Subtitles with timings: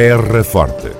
[0.00, 0.92] Terra Forte.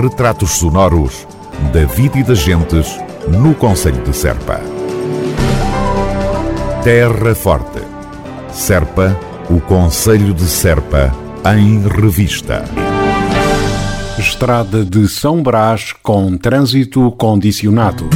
[0.00, 1.28] Retratos sonoros
[1.70, 4.58] da vida e das gentes no Conselho de Serpa.
[6.82, 7.82] Terra Forte.
[8.50, 9.14] Serpa,
[9.50, 11.14] o Conselho de Serpa,
[11.54, 12.64] em revista.
[14.18, 18.08] Estrada de São Brás com trânsito condicionado.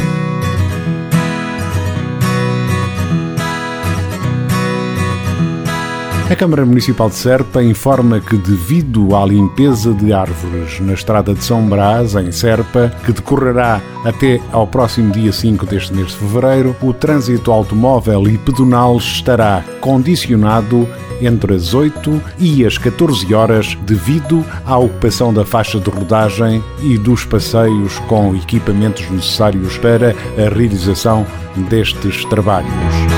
[6.31, 11.43] A Câmara Municipal de Serpa informa que, devido à limpeza de árvores na estrada de
[11.43, 16.77] São Brás, em Serpa, que decorrerá até ao próximo dia 5 deste mês de fevereiro,
[16.81, 20.89] o trânsito automóvel e pedonal estará condicionado
[21.21, 26.97] entre as 8 e as 14 horas devido à ocupação da faixa de rodagem e
[26.97, 31.27] dos passeios com equipamentos necessários para a realização
[31.69, 33.10] destes trabalhos.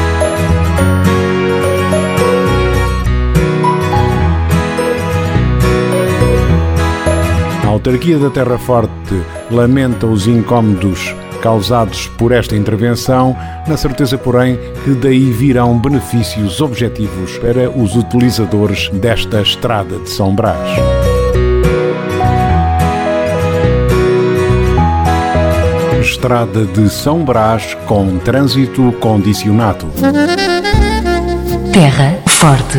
[7.82, 14.90] Autarquia da Terra Forte lamenta os incómodos causados por esta intervenção, na certeza, porém, que
[14.90, 20.60] daí virão benefícios objetivos para os utilizadores desta estrada de São Brás.
[26.00, 29.88] Estrada de São Brás com trânsito condicionado.
[31.72, 32.78] Terra Forte.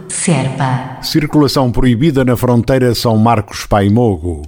[0.21, 0.99] Serpa.
[1.01, 4.43] Circulação proibida na fronteira São Marcos-Paimogo.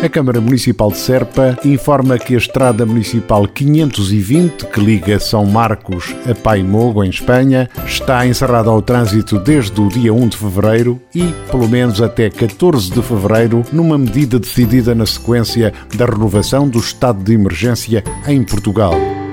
[0.00, 6.14] A Câmara Municipal de Serpa informa que a Estrada Municipal 520, que liga São Marcos
[6.30, 11.24] a Paimogo, em Espanha, está encerrada ao trânsito desde o dia 1 de fevereiro e,
[11.50, 17.24] pelo menos até 14 de fevereiro, numa medida decidida na sequência da renovação do estado
[17.24, 19.23] de emergência em Portugal.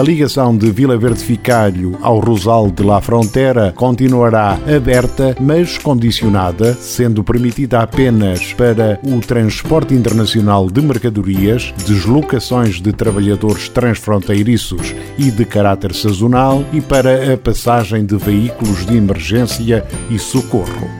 [0.00, 6.72] A ligação de Vila Verde Ficalho ao Rosal de La Frontera continuará aberta, mas condicionada,
[6.72, 15.44] sendo permitida apenas para o transporte internacional de mercadorias, deslocações de trabalhadores transfronteiriços e de
[15.44, 20.99] caráter sazonal e para a passagem de veículos de emergência e socorro.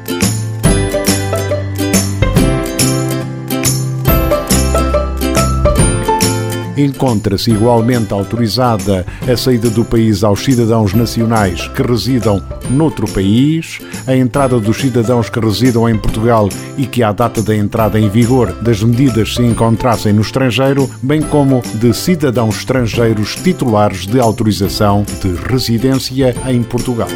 [6.85, 14.15] Encontra-se igualmente autorizada a saída do país aos cidadãos nacionais que residam noutro país, a
[14.15, 18.53] entrada dos cidadãos que residam em Portugal e que à data da entrada em vigor
[18.63, 25.35] das medidas se encontrassem no estrangeiro, bem como de cidadãos estrangeiros titulares de autorização de
[25.51, 27.09] residência em Portugal.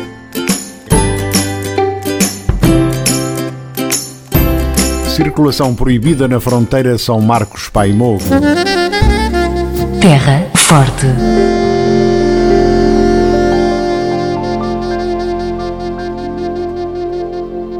[5.14, 8.24] Circulação proibida na fronteira São Marcos-Paimogo.
[10.04, 11.06] Terra Forte.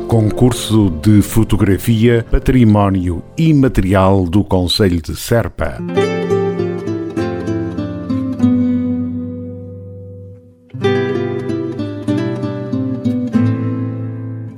[0.08, 5.76] Concurso de Fotografia Património Imaterial do Conselho de Serpa.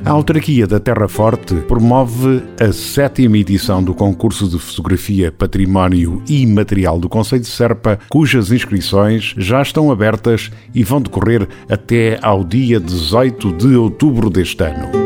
[0.06, 6.46] A autarquia da Terra Forte promove a sétima edição do concurso de fotografia Património e
[6.46, 12.44] Material do Conselho de Serpa, cujas inscrições já estão abertas e vão decorrer até ao
[12.44, 15.05] dia 18 de outubro deste ano.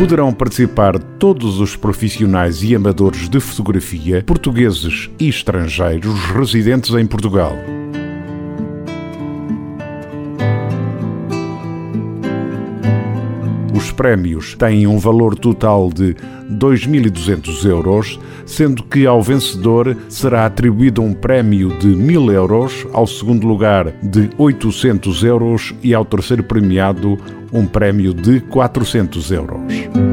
[0.00, 7.54] Poderão participar todos os profissionais e amadores de fotografia, portugueses e estrangeiros residentes em Portugal.
[14.00, 16.16] Prémios têm um valor total de
[16.50, 23.46] 2.200 euros, sendo que ao vencedor será atribuído um prémio de 1.000 euros, ao segundo
[23.46, 27.18] lugar de 800 euros e ao terceiro premiado
[27.52, 30.09] um prémio de 400 euros.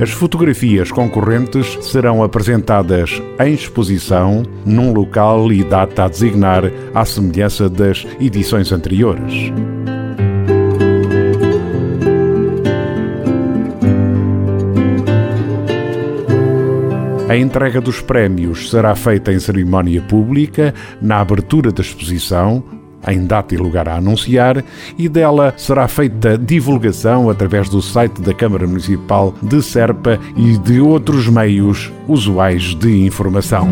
[0.00, 6.62] As fotografias concorrentes serão apresentadas em exposição num local e data a designar
[6.94, 9.52] à semelhança das edições anteriores.
[17.28, 20.72] A entrega dos prémios será feita em cerimónia pública,
[21.02, 22.62] na abertura da exposição,
[23.12, 24.64] em data e lugar a anunciar,
[24.96, 30.80] e dela será feita divulgação através do site da Câmara Municipal de Serpa e de
[30.80, 33.68] outros meios usuais de informação.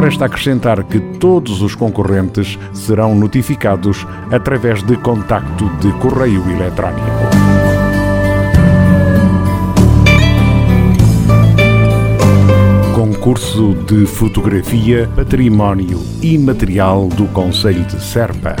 [0.00, 7.19] Resta acrescentar que todos os concorrentes serão notificados através de contacto de correio eletrónico.
[13.20, 18.56] Concurso de fotografia Património Imaterial do Conselho de Serpa.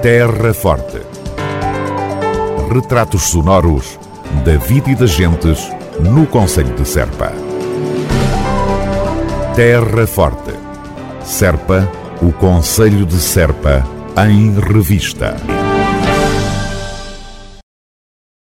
[0.00, 1.02] Terra Forte.
[2.72, 3.98] Retratos sonoros
[4.46, 5.70] da vida e das gentes
[6.00, 7.34] no Conselho de Serpa.
[9.54, 10.54] Terra Forte.
[11.22, 11.86] Serpa,
[12.22, 13.86] o Conselho de Serpa,
[14.26, 15.36] em revista.